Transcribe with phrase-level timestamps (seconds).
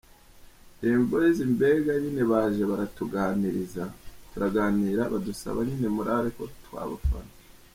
[0.79, 3.83] Dream Boys mbega nyine baje baratuganiriza,
[4.31, 7.33] turaganira, badusaba nyine morale ko twabafana.